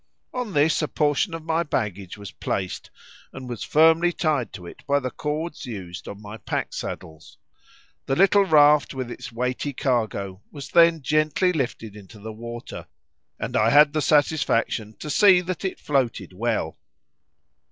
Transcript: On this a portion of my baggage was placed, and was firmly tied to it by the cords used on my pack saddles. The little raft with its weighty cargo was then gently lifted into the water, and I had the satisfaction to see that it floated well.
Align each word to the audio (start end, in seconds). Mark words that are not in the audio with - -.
On 0.33 0.53
this 0.53 0.81
a 0.81 0.87
portion 0.87 1.35
of 1.35 1.43
my 1.45 1.61
baggage 1.61 2.17
was 2.17 2.31
placed, 2.31 2.89
and 3.31 3.47
was 3.47 3.61
firmly 3.63 4.11
tied 4.11 4.51
to 4.53 4.65
it 4.65 4.83
by 4.87 4.99
the 4.99 5.11
cords 5.11 5.67
used 5.67 6.07
on 6.07 6.19
my 6.19 6.37
pack 6.37 6.73
saddles. 6.73 7.37
The 8.07 8.15
little 8.15 8.41
raft 8.43 8.95
with 8.95 9.11
its 9.11 9.31
weighty 9.31 9.73
cargo 9.73 10.41
was 10.51 10.69
then 10.69 11.03
gently 11.03 11.53
lifted 11.53 11.95
into 11.95 12.17
the 12.17 12.33
water, 12.33 12.87
and 13.39 13.55
I 13.55 13.69
had 13.69 13.93
the 13.93 14.01
satisfaction 14.01 14.95
to 14.97 15.11
see 15.11 15.39
that 15.41 15.63
it 15.63 15.77
floated 15.79 16.33
well. 16.33 16.79